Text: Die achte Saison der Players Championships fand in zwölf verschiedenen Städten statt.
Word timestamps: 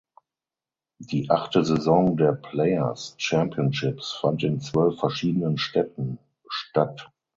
Die 0.97 1.29
achte 1.29 1.63
Saison 1.63 2.17
der 2.17 2.31
Players 2.31 3.13
Championships 3.19 4.13
fand 4.13 4.41
in 4.43 4.59
zwölf 4.59 4.97
verschiedenen 4.97 5.59
Städten 5.59 6.17
statt. 6.49 7.11